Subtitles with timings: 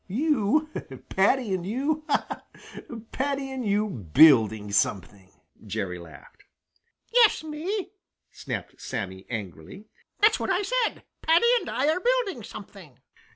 [0.07, 0.67] "You!
[1.09, 2.03] Paddy and you!
[2.09, 2.95] Ha, ha!
[3.11, 5.29] Paddy and you building something!"
[5.63, 6.43] Jerry laughed.
[7.13, 7.91] "Yes, me!"
[8.31, 9.85] snapped Sammy angrily.
[10.19, 12.97] "That's what I said; Paddy and I are building something."